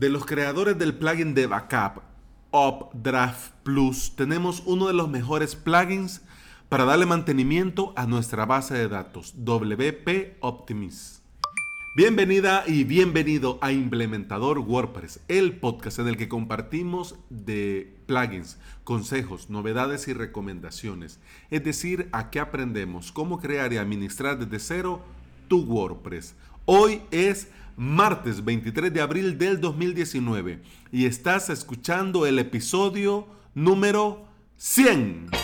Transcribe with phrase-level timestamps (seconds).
[0.00, 2.00] De los creadores del plugin de backup
[2.52, 6.22] Updraft Plus, tenemos uno de los mejores plugins
[6.70, 11.20] para darle mantenimiento a nuestra base de datos, WP Optimis.
[11.94, 19.50] Bienvenida y bienvenido a Implementador WordPress, el podcast en el que compartimos de plugins, consejos,
[19.50, 21.20] novedades y recomendaciones.
[21.50, 25.02] Es decir, a qué aprendemos, cómo crear y administrar desde cero
[25.50, 26.36] tu WordPress.
[26.66, 35.39] Hoy es martes 23 de abril del 2019 y estás escuchando el episodio número 100.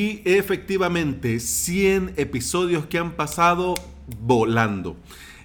[0.00, 3.74] Y efectivamente, 100 episodios que han pasado
[4.18, 4.96] volando.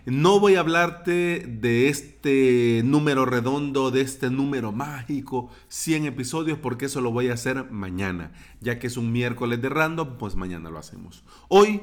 [0.05, 6.85] No voy a hablarte de este número redondo, de este número mágico, 100 episodios, porque
[6.85, 8.31] eso lo voy a hacer mañana.
[8.61, 11.25] Ya que es un miércoles de random, pues mañana lo hacemos.
[11.49, 11.81] Hoy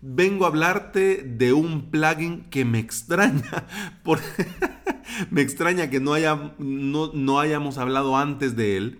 [0.00, 3.68] vengo a hablarte de un plugin que me extraña.
[5.30, 8.98] me extraña que no, haya, no, no hayamos hablado antes de él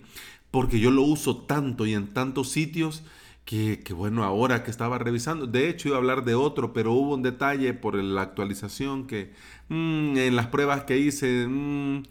[0.50, 3.02] porque yo lo uso tanto y en tantos sitios
[3.44, 7.14] que, bueno, ahora que estaba revisando, de hecho iba a hablar de otro, pero hubo
[7.14, 9.32] un detalle por la actualización que
[9.70, 12.02] mm, en las pruebas que hice, mm,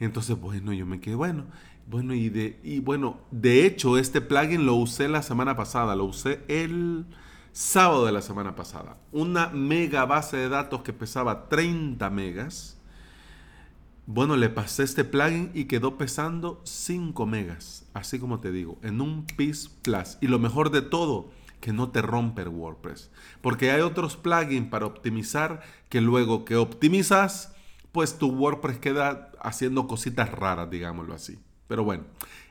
[0.00, 1.44] entonces bueno, yo me quedé, bueno,
[1.86, 6.04] bueno, y, de, y bueno, de hecho este plugin lo usé la semana pasada, lo
[6.04, 7.04] usé el
[7.52, 12.75] sábado de la semana pasada, una mega base de datos que pesaba 30 megas
[14.06, 19.00] bueno, le pasé este plugin y quedó pesando 5 megas, así como te digo, en
[19.00, 20.18] un PIS Plus.
[20.20, 21.30] Y lo mejor de todo,
[21.60, 23.10] que no te rompe el WordPress.
[23.40, 27.54] Porque hay otros plugins para optimizar que luego que optimizas,
[27.90, 31.38] pues tu WordPress queda haciendo cositas raras, digámoslo así.
[31.66, 32.04] Pero bueno,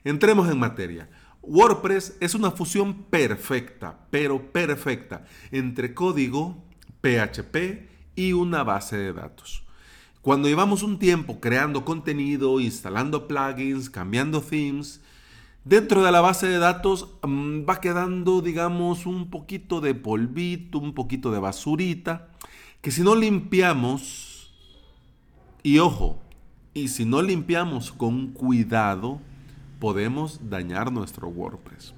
[0.03, 1.09] entremos en materia.
[1.41, 6.65] WordPress es una fusión perfecta, pero perfecta, entre código,
[7.01, 9.64] PHP y una base de datos.
[10.25, 14.99] Cuando llevamos un tiempo creando contenido, instalando plugins, cambiando themes,
[15.63, 20.95] dentro de la base de datos mm, va quedando, digamos, un poquito de polvito, un
[20.95, 22.29] poquito de basurita,
[22.81, 24.51] que si no limpiamos,
[25.61, 26.17] y ojo,
[26.73, 29.21] y si no limpiamos con cuidado,
[29.79, 31.93] podemos dañar nuestro WordPress.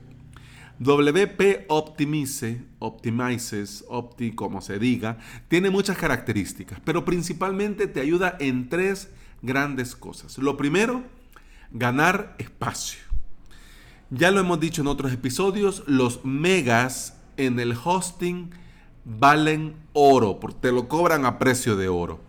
[0.79, 5.17] WP Optimize, Optimizes, Opti, como se diga,
[5.47, 9.09] tiene muchas características, pero principalmente te ayuda en tres
[9.41, 10.37] grandes cosas.
[10.37, 11.03] Lo primero,
[11.71, 12.99] ganar espacio.
[14.09, 18.51] Ya lo hemos dicho en otros episodios, los megas en el hosting
[19.03, 22.19] valen oro, te lo cobran a precio de oro.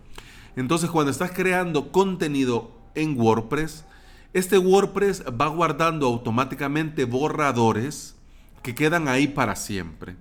[0.57, 3.85] Entonces, cuando estás creando contenido en WordPress,
[4.33, 8.18] este WordPress va guardando automáticamente borradores
[8.63, 10.17] que quedan ahí para siempre.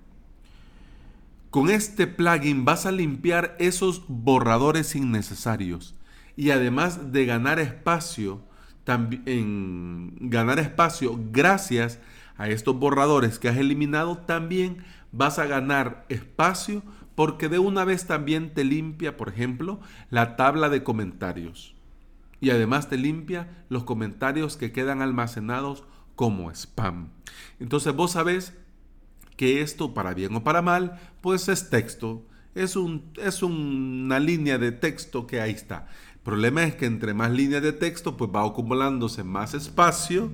[1.50, 5.96] Con este plugin vas a limpiar esos borradores innecesarios
[6.36, 8.42] y además de ganar espacio,
[8.84, 12.00] también ganar espacio gracias
[12.38, 16.84] a estos borradores que has eliminado, también vas a ganar espacio
[17.16, 19.80] porque de una vez también te limpia, por ejemplo,
[20.12, 21.76] la tabla de comentarios.
[22.40, 25.84] Y además te limpia los comentarios que quedan almacenados
[26.18, 27.12] como spam.
[27.62, 28.54] Entonces vos sabés
[29.38, 32.26] que esto, para bien o para mal, pues es texto.
[32.56, 35.88] Es, un, es una línea de texto que ahí está.
[36.16, 40.32] El problema es que entre más líneas de texto, pues va acumulándose más espacio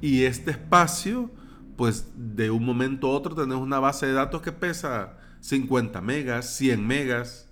[0.00, 1.30] y este espacio,
[1.76, 6.56] pues de un momento a otro tenés una base de datos que pesa 50 megas,
[6.56, 7.48] 100 megas,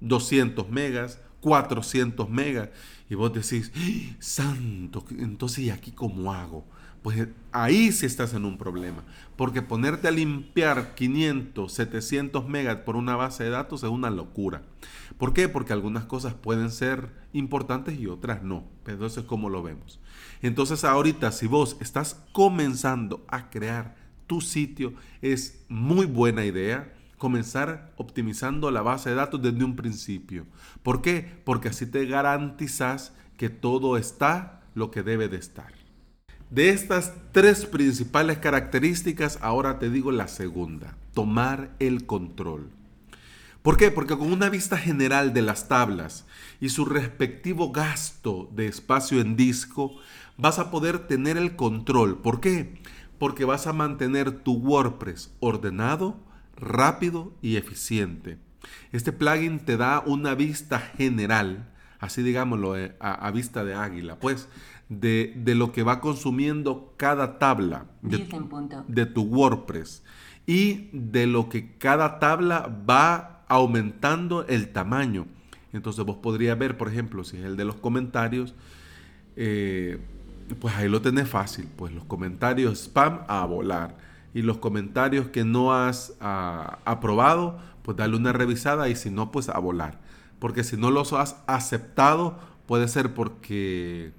[0.00, 2.68] 200 megas, 400 megas.
[3.08, 6.66] Y vos decís, ¡Ah, santo, entonces ¿y aquí cómo hago?
[7.02, 9.02] Pues ahí sí estás en un problema.
[9.36, 14.62] Porque ponerte a limpiar 500, 700 megas por una base de datos es una locura.
[15.18, 15.48] ¿Por qué?
[15.48, 18.64] Porque algunas cosas pueden ser importantes y otras no.
[18.84, 20.00] Pero eso es como lo vemos.
[20.42, 23.96] Entonces ahorita si vos estás comenzando a crear
[24.26, 30.46] tu sitio, es muy buena idea comenzar optimizando la base de datos desde un principio.
[30.82, 31.40] ¿Por qué?
[31.44, 35.81] Porque así te garantizas que todo está lo que debe de estar.
[36.52, 42.68] De estas tres principales características, ahora te digo la segunda, tomar el control.
[43.62, 43.90] ¿Por qué?
[43.90, 46.26] Porque con una vista general de las tablas
[46.60, 49.96] y su respectivo gasto de espacio en disco,
[50.36, 52.20] vas a poder tener el control.
[52.20, 52.82] ¿Por qué?
[53.18, 56.20] Porque vas a mantener tu WordPress ordenado,
[56.54, 58.36] rápido y eficiente.
[58.92, 64.48] Este plugin te da una vista general, así digámoslo, eh, a, vista de águila, pues,
[65.00, 68.26] de, lo que va consumiendo cada tabla de
[68.88, 70.02] de tu WordPress
[70.46, 75.26] y de lo que cada tabla va aumentando el tamaño.
[75.72, 78.54] Entonces vos podrías ver, por ejemplo, si es el de los comentarios,
[79.36, 79.98] eh,
[80.60, 81.68] pues ahí lo tenés fácil.
[81.76, 83.96] Pues los comentarios spam a volar.
[84.34, 89.30] Y los comentarios que no has ah, aprobado, pues dale una revisada y si no,
[89.30, 90.00] pues a volar.
[90.38, 94.12] Porque si no los has aceptado, puede ser porque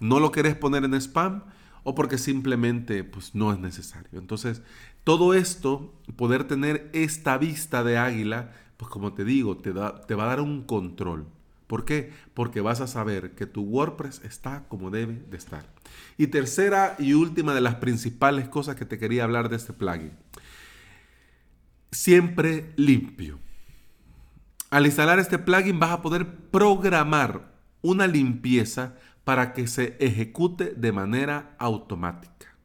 [0.00, 1.44] no lo querés poner en spam
[1.84, 4.18] o porque simplemente pues no es necesario.
[4.18, 4.62] Entonces,
[5.04, 10.14] todo esto, poder tener esta vista de águila, pues como te digo, te, da, te
[10.14, 11.26] va a dar un control.
[11.66, 12.12] ¿Por qué?
[12.34, 15.66] Porque vas a saber que tu WordPress está como debe de estar.
[16.16, 20.12] Y tercera y última de las principales cosas que te quería hablar de este plugin.
[21.90, 23.38] Siempre limpio.
[24.70, 27.52] Al instalar este plugin vas a poder programar
[27.82, 28.96] una limpieza
[29.28, 32.56] para que se ejecute de manera automática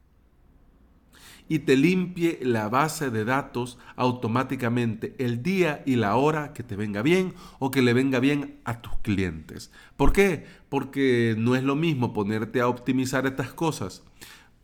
[1.46, 6.74] y te limpie la base de datos automáticamente el día y la hora que te
[6.74, 9.70] venga bien o que le venga bien a tus clientes.
[9.98, 10.46] ¿Por qué?
[10.70, 14.02] Porque no es lo mismo ponerte a optimizar estas cosas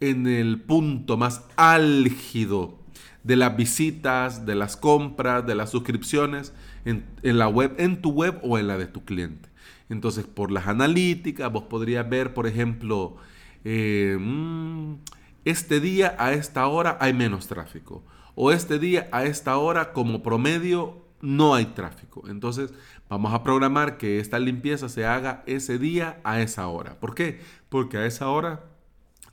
[0.01, 2.79] en el punto más álgido
[3.25, 6.55] de las visitas, de las compras, de las suscripciones
[6.87, 9.50] en, la web, en tu web o en la de tu cliente.
[9.91, 13.17] Entonces, por las analíticas, vos podrías ver, por ejemplo,
[13.65, 14.95] eh, mm,
[15.45, 18.05] este día a esta hora hay menos tráfico.
[18.35, 22.25] O este día a esta hora como promedio no hay tráfico.
[22.29, 22.73] Entonces
[23.09, 26.99] vamos a programar que esta limpieza se haga ese día a esa hora.
[27.01, 27.41] ¿Por qué?
[27.69, 28.65] Porque a esa hora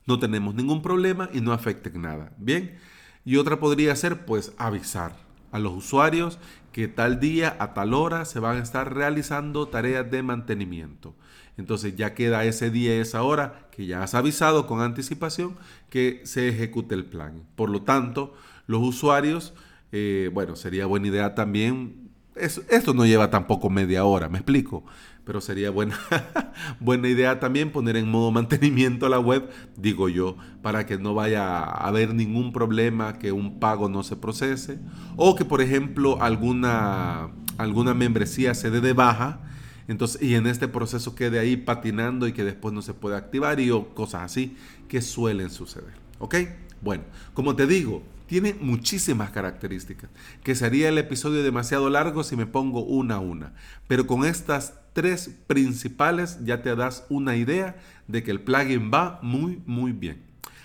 [0.06, 2.32] no tenemos ningún problema y no afecte nada.
[2.36, 2.78] Bien.
[3.24, 5.16] Y otra podría ser pues avisar
[5.52, 6.38] a los usuarios
[6.78, 11.16] que tal día a tal hora se van a estar realizando tareas de mantenimiento.
[11.56, 15.56] Entonces ya queda ese día y esa hora que ya has avisado con anticipación
[15.90, 17.42] que se ejecute el plan.
[17.56, 18.32] Por lo tanto,
[18.68, 19.54] los usuarios,
[19.90, 24.84] eh, bueno, sería buena idea también, esto no lleva tampoco media hora, me explico,
[25.28, 25.94] pero sería buena,
[26.80, 31.58] buena idea también poner en modo mantenimiento la web, digo yo, para que no vaya
[31.58, 34.78] a haber ningún problema, que un pago no se procese,
[35.16, 37.28] o que por ejemplo alguna,
[37.58, 39.40] alguna membresía se dé de baja
[39.86, 43.60] entonces, y en este proceso quede ahí patinando y que después no se puede activar
[43.60, 44.56] y o cosas así
[44.88, 45.92] que suelen suceder.
[46.20, 46.36] ¿Ok?
[46.80, 47.04] Bueno,
[47.34, 50.10] como te digo, tiene muchísimas características,
[50.44, 53.54] que sería el episodio demasiado largo si me pongo una a una.
[53.88, 57.76] Pero con estas tres principales ya te das una idea
[58.06, 60.22] de que el plugin va muy, muy bien.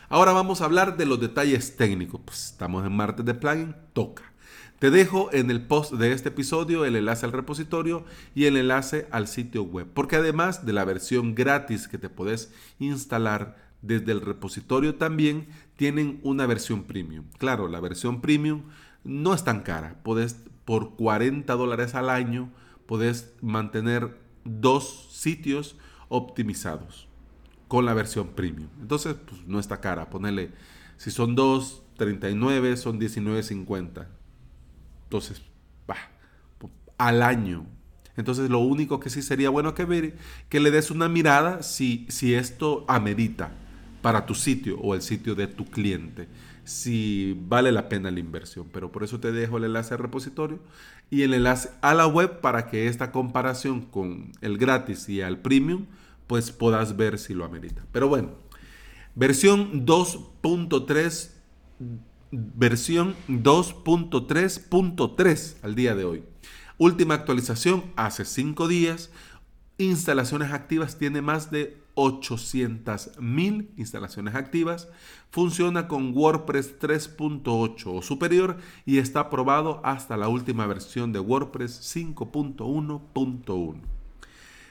[0.09, 2.21] Ahora vamos a hablar de los detalles técnicos.
[2.23, 4.23] Pues estamos en martes de plugin, toca.
[4.79, 8.03] Te dejo en el post de este episodio el enlace al repositorio
[8.35, 12.51] y el enlace al sitio web, porque además de la versión gratis que te puedes
[12.79, 17.25] instalar desde el repositorio también tienen una versión premium.
[17.37, 18.63] Claro, la versión premium
[19.03, 19.99] no es tan cara.
[20.03, 22.49] Puedes por 40 dólares al año
[22.85, 25.77] puedes mantener dos sitios
[26.09, 27.07] optimizados
[27.67, 28.69] con la versión premium.
[28.81, 30.09] Entonces, pues no está cara.
[30.09, 30.51] Ponerle,
[30.97, 34.07] si son dos, 39, son 19.50
[35.13, 35.43] entonces,
[36.97, 37.67] al año.
[38.17, 40.15] Entonces, lo único que sí sería bueno que ver,
[40.49, 43.51] que le des una mirada si, si esto amerita
[44.03, 46.27] para tu sitio o el sitio de tu cliente,
[46.65, 48.67] si vale la pena la inversión.
[48.71, 50.59] Pero por eso te dejo el enlace al repositorio
[51.09, 55.37] y el enlace a la web para que esta comparación con el gratis y al
[55.39, 55.85] premium,
[56.27, 57.85] pues puedas ver si lo amerita.
[57.93, 58.31] Pero bueno,
[59.15, 61.29] versión 2.3
[62.29, 66.25] versión 2.3.3 al día de hoy.
[66.77, 69.11] Última actualización hace 5 días.
[69.77, 74.89] Instalaciones activas tiene más de 800.000 instalaciones activas.
[75.29, 81.95] Funciona con WordPress 3.8 o superior y está aprobado hasta la última versión de WordPress
[81.95, 83.81] 5.1.1.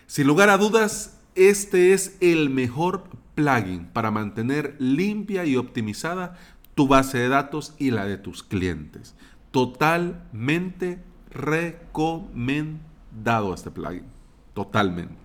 [0.06, 6.36] Sin lugar a dudas, este es el mejor plugin para mantener limpia y optimizada
[6.74, 9.14] tu base de datos y la de tus clientes.
[9.50, 14.04] Totalmente recomendado este plugin.
[14.54, 15.21] Totalmente.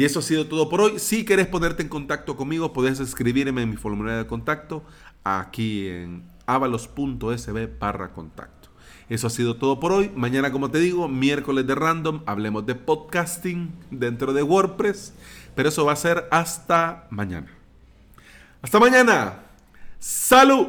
[0.00, 0.98] Y eso ha sido todo por hoy.
[0.98, 4.82] Si querés ponerte en contacto conmigo, podés escribirme en mi formulario de contacto
[5.24, 8.70] aquí en avalos.sb barra contacto.
[9.10, 10.10] Eso ha sido todo por hoy.
[10.16, 15.12] Mañana, como te digo, miércoles de random, hablemos de podcasting dentro de WordPress.
[15.54, 17.48] Pero eso va a ser hasta mañana.
[18.62, 19.40] Hasta mañana.
[19.98, 20.68] Salud.